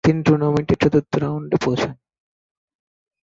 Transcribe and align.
তিনি 0.03 0.19
টুর্নামেন্টের 0.23 0.77
চতুর্থ 0.81 1.13
রাউন্ডে 1.17 1.57
পৌঁছান। 1.65 1.93